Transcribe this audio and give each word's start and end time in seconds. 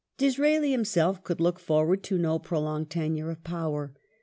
The 0.17 0.23
new 0.25 0.29
Disraeli 0.31 0.71
himself 0.71 1.23
could 1.23 1.39
look 1.39 1.59
forward 1.59 2.01
to 2.05 2.17
no 2.17 2.39
prolonged 2.39 2.89
tenure 2.89 3.29
of 3.29 3.43
power. 3.43 3.93